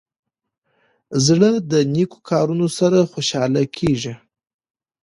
[1.25, 4.13] زړه د نیکو کارونو سره خوشحاله کېږي.